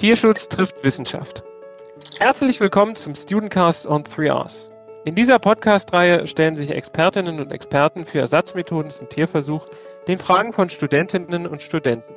[0.00, 1.44] Tierschutz trifft Wissenschaft.
[2.18, 4.70] Herzlich willkommen zum Studentcast on 3Rs.
[5.04, 9.66] In dieser Podcast-Reihe stellen sich Expertinnen und Experten für Ersatzmethoden zum Tierversuch
[10.08, 12.14] den Fragen von Studentinnen und Studenten.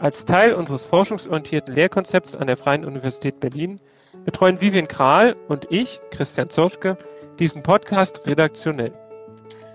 [0.00, 3.80] Als Teil unseres forschungsorientierten Lehrkonzepts an der Freien Universität Berlin
[4.26, 6.98] betreuen Vivian Kral und ich, Christian Zoschke,
[7.38, 8.92] diesen Podcast redaktionell.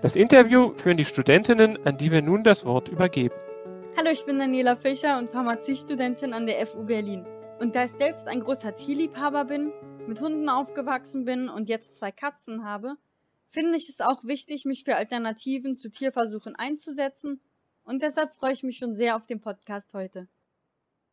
[0.02, 3.34] Das Interview führen die Studentinnen, an die wir nun das Wort übergeben.
[3.98, 7.26] Hallo, ich bin Daniela Fischer und Pharmaziestudentin an der FU Berlin.
[7.58, 9.72] Und da ich selbst ein großer Tierliebhaber bin,
[10.06, 12.94] mit Hunden aufgewachsen bin und jetzt zwei Katzen habe,
[13.48, 17.40] finde ich es auch wichtig, mich für Alternativen zu Tierversuchen einzusetzen.
[17.82, 20.28] Und deshalb freue ich mich schon sehr auf den Podcast heute.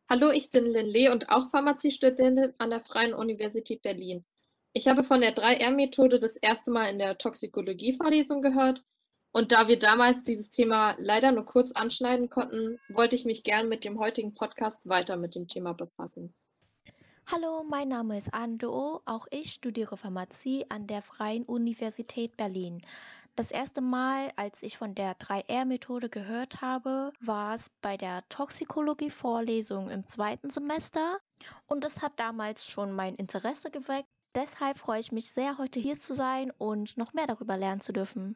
[0.08, 4.24] Hallo, ich bin Lin Lee und auch Pharmaziestudentin an der Freien Universität Berlin.
[4.74, 8.84] Ich habe von der 3R-Methode das erste Mal in der Toxikologie-Vorlesung gehört
[9.36, 13.68] und da wir damals dieses Thema leider nur kurz anschneiden konnten, wollte ich mich gern
[13.68, 16.32] mit dem heutigen Podcast weiter mit dem Thema befassen.
[17.26, 19.02] Hallo, mein Name ist Ando.
[19.04, 22.80] Auch ich studiere Pharmazie an der Freien Universität Berlin.
[23.34, 29.90] Das erste Mal, als ich von der 3R-Methode gehört habe, war es bei der Toxikologie-Vorlesung
[29.90, 31.18] im zweiten Semester
[31.66, 34.08] und das hat damals schon mein Interesse geweckt.
[34.34, 37.92] Deshalb freue ich mich sehr, heute hier zu sein und noch mehr darüber lernen zu
[37.92, 38.34] dürfen.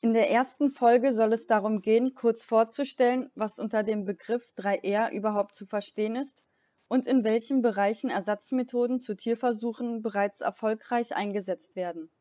[0.00, 5.10] In der ersten Folge soll es darum gehen, kurz vorzustellen, was unter dem Begriff 3R
[5.10, 6.44] überhaupt zu verstehen ist
[6.86, 12.12] und in welchen Bereichen Ersatzmethoden zu Tierversuchen bereits erfolgreich eingesetzt werden.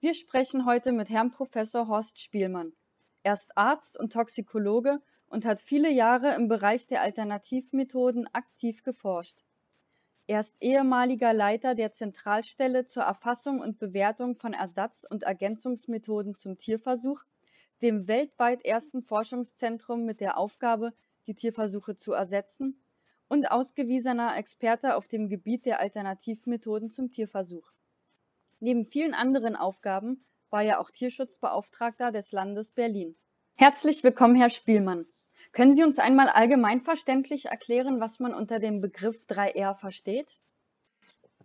[0.00, 2.72] Wir sprechen heute mit Herrn Professor Horst Spielmann.
[3.22, 9.44] Er ist Arzt und Toxikologe und hat viele Jahre im Bereich der Alternativmethoden aktiv geforscht.
[10.28, 16.58] Er ist ehemaliger Leiter der Zentralstelle zur Erfassung und Bewertung von Ersatz- und Ergänzungsmethoden zum
[16.58, 17.22] Tierversuch,
[17.80, 20.94] dem weltweit ersten Forschungszentrum mit der Aufgabe,
[21.28, 22.82] die Tierversuche zu ersetzen,
[23.28, 27.72] und ausgewiesener Experte auf dem Gebiet der Alternativmethoden zum Tierversuch.
[28.58, 33.16] Neben vielen anderen Aufgaben war er auch Tierschutzbeauftragter des Landes Berlin.
[33.56, 35.06] Herzlich willkommen, Herr Spielmann.
[35.56, 40.38] Können Sie uns einmal allgemeinverständlich erklären, was man unter dem Begriff 3R versteht?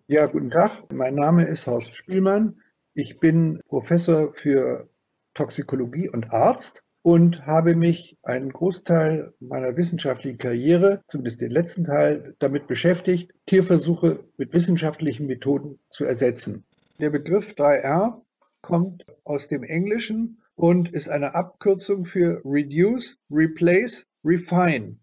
[0.07, 0.91] Ja, guten Tag.
[0.91, 2.59] Mein Name ist Horst Spielmann.
[2.93, 4.89] Ich bin Professor für
[5.33, 12.35] Toxikologie und Arzt und habe mich einen Großteil meiner wissenschaftlichen Karriere, zumindest den letzten Teil,
[12.39, 16.65] damit beschäftigt, Tierversuche mit wissenschaftlichen Methoden zu ersetzen.
[16.99, 18.19] Der Begriff 3R
[18.59, 24.99] kommt aus dem Englischen und ist eine Abkürzung für Reduce, Replace, Refine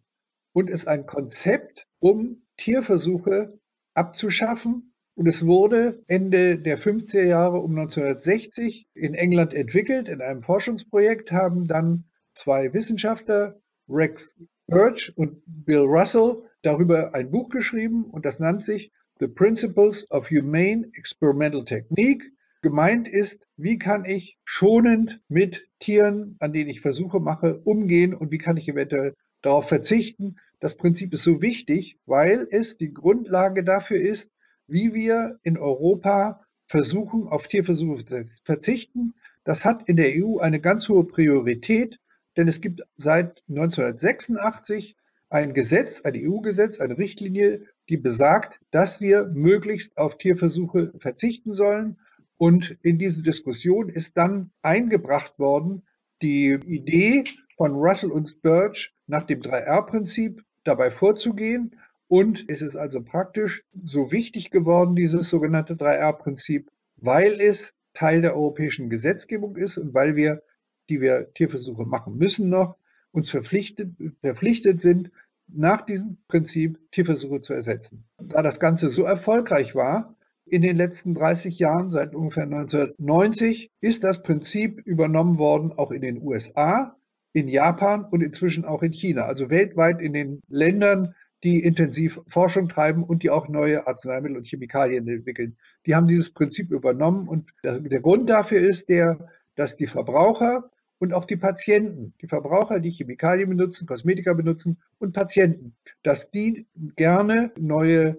[0.52, 3.58] und ist ein Konzept, um Tierversuche
[3.92, 4.94] abzuschaffen.
[5.16, 10.08] Und es wurde Ende der 50er Jahre um 1960 in England entwickelt.
[10.08, 12.04] In einem Forschungsprojekt haben dann
[12.34, 14.36] zwei Wissenschaftler, Rex
[14.68, 20.30] Birch und Bill Russell, darüber ein Buch geschrieben und das nannt sich The Principles of
[20.30, 22.22] Humane Experimental Technique
[22.60, 28.30] Gemeint ist, wie kann ich schonend mit Tieren, an denen ich Versuche mache, umgehen und
[28.30, 30.36] wie kann ich eventuell darauf verzichten.
[30.60, 34.30] Das Prinzip ist so wichtig, weil es die Grundlage dafür ist,
[34.66, 39.14] wie wir in Europa versuchen, auf Tierversuche zu verzichten.
[39.44, 41.98] Das hat in der EU eine ganz hohe Priorität,
[42.36, 44.96] denn es gibt seit 1986
[45.30, 51.98] ein Gesetz, ein EU-Gesetz, eine Richtlinie, die besagt, dass wir möglichst auf Tierversuche verzichten sollen.
[52.38, 55.82] Und in diese Diskussion ist dann eingebracht worden
[56.22, 57.24] die Idee
[57.56, 61.76] von Russell und Sturge nach dem 3R-Prinzip dabei vorzugehen.
[62.06, 68.34] Und es ist also praktisch so wichtig geworden, dieses sogenannte 3R-Prinzip, weil es Teil der
[68.34, 70.42] europäischen Gesetzgebung ist und weil wir,
[70.88, 72.76] die wir Tierversuche machen müssen noch,
[73.10, 75.10] uns verpflichtet, verpflichtet sind,
[75.48, 78.04] nach diesem Prinzip Tierversuche zu ersetzen.
[78.18, 80.14] Da das Ganze so erfolgreich war,
[80.50, 86.02] in den letzten 30 Jahren, seit ungefähr 1990, ist das Prinzip übernommen worden, auch in
[86.02, 86.96] den USA,
[87.32, 89.22] in Japan und inzwischen auch in China.
[89.22, 91.14] Also weltweit in den Ländern,
[91.44, 95.56] die intensiv Forschung treiben und die auch neue Arzneimittel und Chemikalien entwickeln.
[95.86, 101.14] Die haben dieses Prinzip übernommen und der, Grund dafür ist der, dass die Verbraucher und
[101.14, 106.66] auch die Patienten, die Verbraucher, die Chemikalien benutzen, Kosmetika benutzen und Patienten, dass die
[106.96, 108.18] gerne neue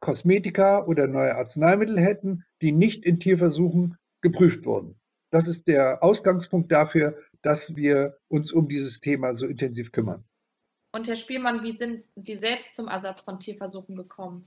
[0.00, 4.96] Kosmetika oder neue Arzneimittel hätten, die nicht in Tierversuchen geprüft wurden.
[5.30, 10.24] Das ist der Ausgangspunkt dafür, dass wir uns um dieses Thema so intensiv kümmern.
[10.92, 14.40] Und Herr Spielmann, wie sind Sie selbst zum Ersatz von Tierversuchen gekommen?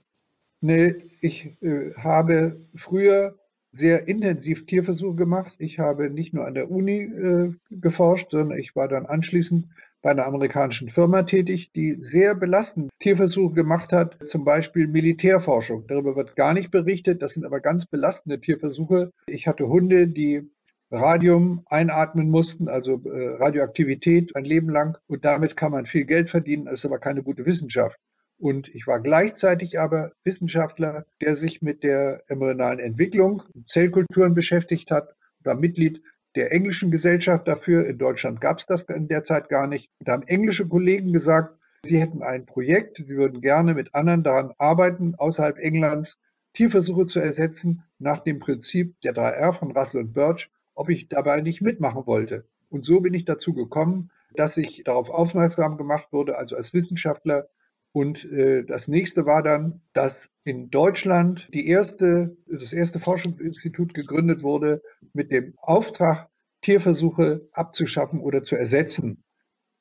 [0.62, 3.38] Nee, ich äh, habe früher
[3.71, 5.53] sehr intensiv Tierversuche gemacht.
[5.59, 9.68] Ich habe nicht nur an der Uni äh, geforscht, sondern ich war dann anschließend
[10.01, 15.86] bei einer amerikanischen Firma tätig, die sehr belastende Tierversuche gemacht hat, zum Beispiel Militärforschung.
[15.88, 19.12] Darüber wird gar nicht berichtet, das sind aber ganz belastende Tierversuche.
[19.28, 20.50] Ich hatte Hunde, die
[20.92, 26.30] Radium einatmen mussten, also äh, Radioaktivität ein Leben lang und damit kann man viel Geld
[26.30, 27.98] verdienen, ist aber keine gute Wissenschaft.
[28.40, 35.13] Und ich war gleichzeitig aber Wissenschaftler, der sich mit der embryonalen Entwicklung, Zellkulturen beschäftigt hat,
[35.44, 36.01] war Mitglied
[36.35, 37.85] der englischen Gesellschaft dafür.
[37.87, 39.89] In Deutschland gab es das in der Zeit gar nicht.
[39.99, 44.53] Da haben englische Kollegen gesagt, sie hätten ein Projekt, sie würden gerne mit anderen daran
[44.57, 46.17] arbeiten, außerhalb Englands
[46.53, 51.41] Tierversuche zu ersetzen, nach dem Prinzip der 3R von Russell und Birch, ob ich dabei
[51.41, 52.45] nicht mitmachen wollte.
[52.69, 57.49] Und so bin ich dazu gekommen, dass ich darauf aufmerksam gemacht wurde, also als Wissenschaftler.
[57.91, 64.43] Und äh, das nächste war dann, dass in Deutschland die erste, das erste Forschungsinstitut gegründet
[64.43, 64.81] wurde
[65.13, 66.29] mit dem Auftrag,
[66.61, 69.23] Tierversuche abzuschaffen oder zu ersetzen.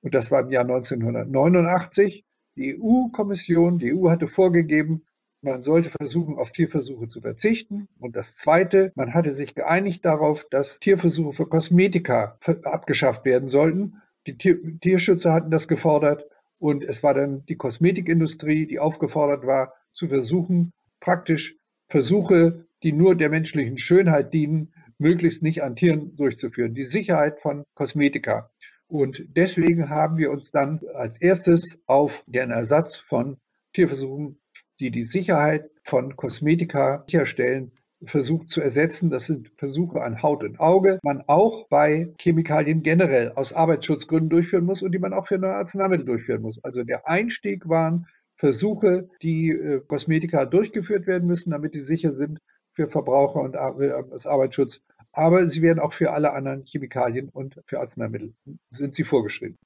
[0.01, 2.25] Und das war im Jahr 1989.
[2.57, 5.05] Die EU-Kommission, die EU hatte vorgegeben,
[5.41, 7.89] man sollte versuchen, auf Tierversuche zu verzichten.
[8.01, 14.03] Und das Zweite, man hatte sich geeinigt darauf, dass Tierversuche für Kosmetika abgeschafft werden sollten.
[14.27, 16.25] Die Tier Tierschützer hatten das gefordert
[16.59, 21.57] und es war dann die Kosmetikindustrie, die aufgefordert war, zu versuchen, praktisch
[21.89, 26.75] Versuche, die nur der menschlichen Schönheit dienen, möglichst nicht an Tieren durchzuführen.
[26.75, 28.51] Die Sicherheit von Kosmetika.
[28.89, 33.39] Und deswegen haben wir uns dann als erstes auf den Ersatz von
[33.75, 34.41] Tierversuchen,
[34.81, 37.73] die die Sicherheit von Kosmetika sicherstellen,
[38.05, 39.11] versucht zu ersetzen.
[39.11, 44.65] Das sind Versuche an Haut und Auge, man auch bei Chemikalien generell aus Arbeitsschutzgründen durchführen
[44.65, 46.63] muss und die man auch für neue Arzneimittel durchführen muss.
[46.65, 48.07] Also der Einstieg waren
[48.37, 52.39] Versuche, die äh, Kosmetika durchgeführt werden müssen, damit die sicher sind
[52.79, 54.81] für Verbraucher und als Arbeitsschutz.
[55.13, 58.35] Aber sie werden auch für alle anderen Chemikalien und für Arzneimittel
[58.71, 59.59] sind sie vorgeschrieben.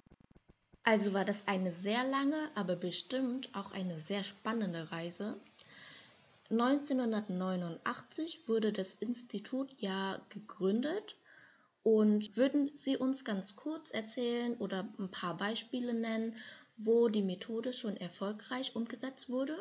[0.82, 5.36] Also war das eine sehr lange, aber bestimmt auch eine sehr spannende Reise.
[6.50, 11.16] 1989 wurde das Institut ja gegründet
[11.82, 16.36] und würden Sie uns ganz kurz erzählen oder ein paar Beispiele nennen,
[16.78, 19.56] wo die Methode schon erfolgreich umgesetzt wurde?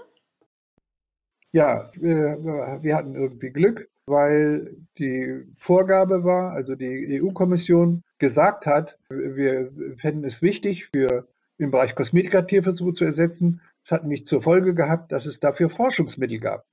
[1.51, 2.37] Ja, wir,
[2.81, 10.23] wir hatten irgendwie Glück, weil die Vorgabe war, also die EU-Kommission gesagt hat, wir fänden
[10.23, 11.27] es wichtig, für
[11.57, 13.61] im Bereich Kosmetika-Tierversuche zu ersetzen.
[13.83, 16.65] Es hat nämlich zur Folge gehabt, dass es dafür Forschungsmittel gab.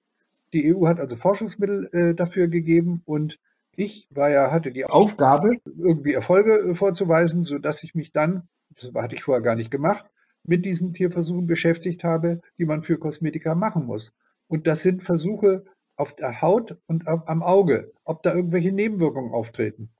[0.52, 3.38] Die EU hat also Forschungsmittel äh, dafür gegeben und
[3.76, 8.92] ich war ja, hatte die Aufgabe, irgendwie Erfolge äh, vorzuweisen, sodass ich mich dann, das
[8.94, 10.06] hatte ich vorher gar nicht gemacht,
[10.44, 14.12] mit diesen Tierversuchen beschäftigt habe, die man für Kosmetika machen muss.
[14.48, 15.64] Und das sind Versuche
[15.96, 19.90] auf der Haut und am Auge, ob da irgendwelche Nebenwirkungen auftreten.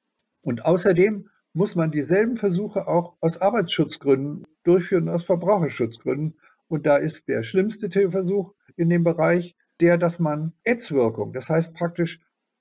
[0.42, 6.38] Und außerdem muss man dieselben Versuche auch aus Arbeitsschutzgründen durchführen, aus Verbraucherschutzgründen.
[6.68, 11.74] Und da ist der schlimmste Tierversuch in dem Bereich der, dass man Ätzwirkung, das heißt
[11.74, 12.20] praktisch,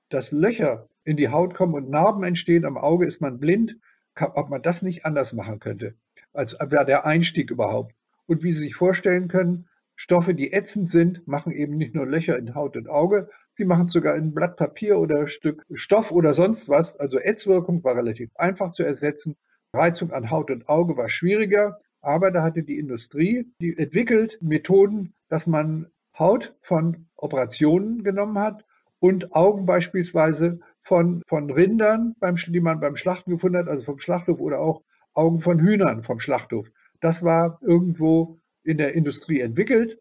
[0.09, 3.75] dass Löcher in die Haut kommen und Narben entstehen, am Auge ist man blind,
[4.19, 5.95] ob man das nicht anders machen könnte,
[6.33, 7.93] als wäre der Einstieg überhaupt.
[8.25, 9.67] Und wie Sie sich vorstellen können,
[9.99, 13.87] Stoffe, die ätzend sind, machen eben nicht nur Löcher in Haut und Auge, sie machen
[13.87, 16.95] sogar in Blatt Papier oder ein Stück Stoff oder sonst was.
[16.99, 19.35] Also Ätzwirkung war relativ einfach zu ersetzen.
[19.73, 25.15] Reizung an Haut und Auge war schwieriger, aber da hatte die Industrie die entwickelt Methoden,
[25.29, 28.65] dass man Haut von Operationen genommen hat
[28.99, 33.97] und Augen beispielsweise von, von Rindern, beim, die man beim Schlachten gefunden hat, also vom
[33.97, 34.83] Schlachthof oder auch
[35.15, 36.69] Augen von Hühnern vom Schlachthof.
[37.01, 38.37] Das war irgendwo
[38.67, 39.99] in der Industrie entwickelt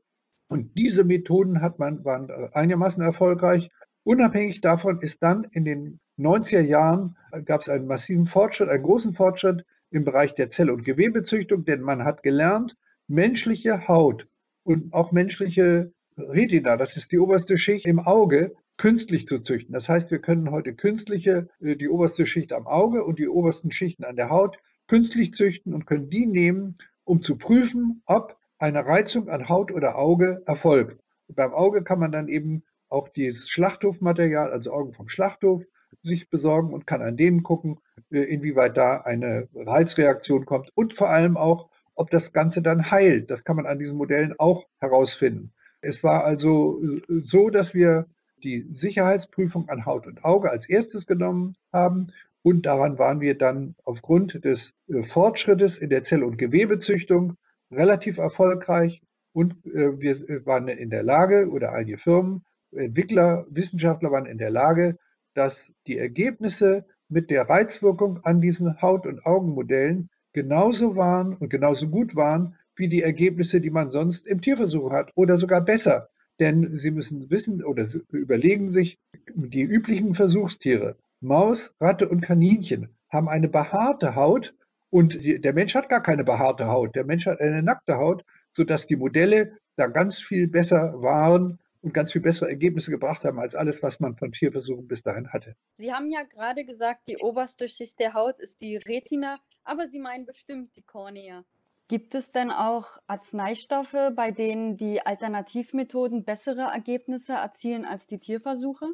[0.49, 3.71] und diese Methoden hat man, waren einigermaßen erfolgreich.
[4.05, 9.15] Unabhängig davon ist dann in den 90er Jahren gab es einen massiven Fortschritt, einen großen
[9.15, 14.27] Fortschritt im Bereich der Zell- und Gewebezüchtung, denn man hat gelernt, menschliche Haut
[14.65, 19.73] und auch menschliche Retina, das ist die oberste Schicht im Auge, künstlich zu züchten.
[19.73, 23.71] Das heißt, wir können heute künstliche, äh, die oberste Schicht am Auge und die obersten
[23.71, 28.87] Schichten an der Haut künstlich züchten und können die nehmen, um zu prüfen, ob eine
[28.87, 31.01] Reizung an Haut oder Auge erfolgt.
[31.29, 35.65] Beim Auge kann man dann eben auch dieses Schlachthofmaterial, also Augen vom Schlachthof,
[36.03, 37.79] sich besorgen und kann an denen gucken,
[38.11, 43.31] äh, inwieweit da eine Reizreaktion kommt und vor allem auch, ob das Ganze dann heilt.
[43.31, 45.53] Das kann man an diesen Modellen auch herausfinden.
[45.81, 48.07] Es war also äh, so, dass wir
[48.43, 53.75] die Sicherheitsprüfung an Haut und Auge als erstes genommen haben und daran waren wir dann
[53.85, 57.37] aufgrund des äh, Fortschrittes in der Zell- und Gewebezüchtung
[57.71, 64.27] relativ erfolgreich und äh, wir waren in der Lage oder einige Firmen, Entwickler, Wissenschaftler waren
[64.27, 64.99] in der Lage,
[65.35, 71.89] dass die Ergebnisse mit der Reizwirkung an diesen Haut- und Augenmodellen genauso waren und genauso
[71.89, 76.09] gut waren wie die Ergebnisse, die man sonst im Tierversuch hat oder sogar besser.
[76.39, 78.99] Denn Sie müssen wissen oder überlegen sich,
[79.35, 84.55] die üblichen Versuchstiere, Maus, Ratte und Kaninchen, haben eine behaarte Haut
[84.91, 86.95] und der Mensch hat gar keine behaarte Haut.
[86.95, 91.93] Der Mensch hat eine nackte Haut, sodass die Modelle da ganz viel besser waren und
[91.93, 95.55] ganz viel bessere Ergebnisse gebracht haben als alles, was man von Tierversuchen bis dahin hatte.
[95.73, 99.99] Sie haben ja gerade gesagt, die oberste Schicht der Haut ist die Retina, aber Sie
[99.99, 101.45] meinen bestimmt die Kornea.
[101.89, 108.87] Gibt es denn auch Arzneistoffe, bei denen die Alternativmethoden bessere Ergebnisse erzielen als die Tierversuche?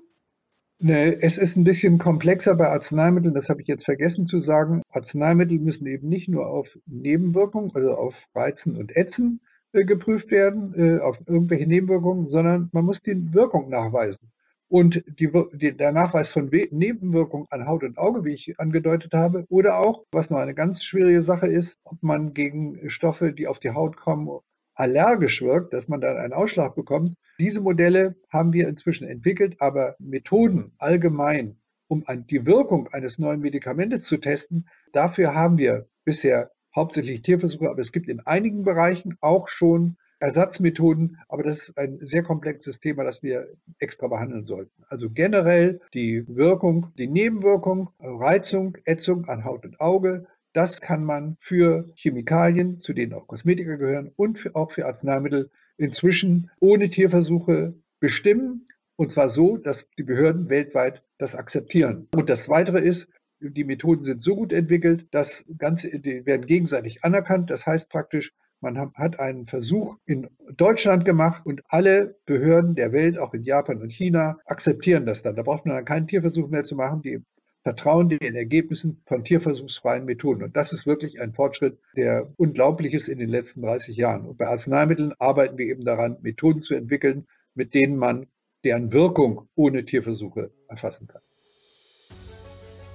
[0.84, 4.82] Nee, es ist ein bisschen komplexer bei Arzneimitteln, das habe ich jetzt vergessen zu sagen.
[4.88, 9.40] Arzneimittel müssen eben nicht nur auf Nebenwirkungen, also auf Reizen und Ätzen
[9.72, 14.32] äh, geprüft werden, äh, auf irgendwelche Nebenwirkungen, sondern man muss die Wirkung nachweisen.
[14.66, 15.30] Und die,
[15.76, 20.30] der Nachweis von Nebenwirkungen an Haut und Auge, wie ich angedeutet habe, oder auch, was
[20.30, 24.40] noch eine ganz schwierige Sache ist, ob man gegen Stoffe, die auf die Haut kommen,
[24.74, 27.14] allergisch wirkt, dass man dann einen Ausschlag bekommt.
[27.42, 31.56] Diese Modelle haben wir inzwischen entwickelt, aber Methoden allgemein,
[31.88, 37.80] um die Wirkung eines neuen Medikamentes zu testen, dafür haben wir bisher hauptsächlich Tierversuche, aber
[37.80, 43.02] es gibt in einigen Bereichen auch schon Ersatzmethoden, aber das ist ein sehr komplexes Thema,
[43.02, 43.48] das wir
[43.80, 44.84] extra behandeln sollten.
[44.88, 51.36] Also generell die Wirkung, die Nebenwirkung, Reizung, Ätzung an Haut und Auge, das kann man
[51.40, 57.74] für Chemikalien, zu denen auch Kosmetika gehören, und für, auch für Arzneimittel inzwischen ohne Tierversuche
[58.00, 58.68] bestimmen.
[58.96, 62.08] Und zwar so, dass die Behörden weltweit das akzeptieren.
[62.14, 63.08] Und das Weitere ist,
[63.40, 67.50] die Methoden sind so gut entwickelt, dass Ganze, die werden gegenseitig anerkannt.
[67.50, 73.18] Das heißt praktisch, man hat einen Versuch in Deutschland gemacht und alle Behörden der Welt,
[73.18, 75.34] auch in Japan und China, akzeptieren das dann.
[75.34, 77.02] Da braucht man dann keinen Tierversuch mehr zu machen.
[77.02, 77.20] Die
[77.62, 80.42] vertrauen den Ergebnissen von tierversuchsfreien Methoden.
[80.42, 84.26] Und das ist wirklich ein Fortschritt, der unglaublich ist in den letzten 30 Jahren.
[84.26, 88.26] Und bei Arzneimitteln arbeiten wir eben daran, Methoden zu entwickeln, mit denen man
[88.64, 91.22] deren Wirkung ohne Tierversuche erfassen kann.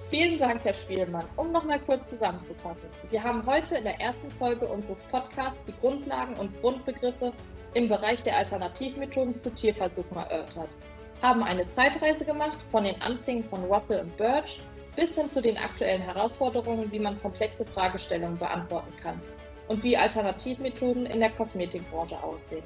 [0.09, 1.25] Vielen Dank, Herr Spielmann.
[1.35, 2.83] Um nochmal kurz zusammenzufassen.
[3.09, 7.33] Wir haben heute in der ersten Folge unseres Podcasts die Grundlagen und Grundbegriffe
[7.73, 10.77] im Bereich der Alternativmethoden zu Tierversuchen erörtert
[11.21, 14.59] haben eine Zeitreise gemacht von den Anfängen von Russell und Birch
[14.95, 19.21] bis hin zu den aktuellen Herausforderungen, wie man komplexe Fragestellungen beantworten kann
[19.67, 22.63] und wie Alternativmethoden in der Kosmetikbranche aussehen.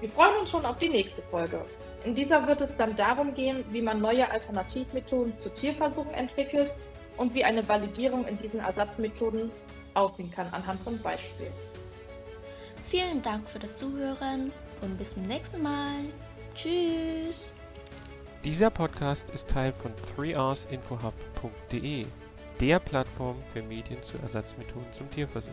[0.00, 1.64] Wir freuen uns schon auf die nächste Folge.
[2.04, 6.70] In dieser wird es dann darum gehen, wie man neue Alternativmethoden zu Tierversuchen entwickelt
[7.16, 9.50] und wie eine Validierung in diesen Ersatzmethoden
[9.94, 11.52] aussehen kann anhand von Beispielen.
[12.88, 14.52] Vielen Dank für das Zuhören
[14.82, 16.04] und bis zum nächsten Mal.
[16.54, 17.46] Tschüss.
[18.46, 22.06] Dieser Podcast ist Teil von 3rsinfohub.de,
[22.60, 25.50] der Plattform für Medien zu Ersatzmethoden zum Tierversuch.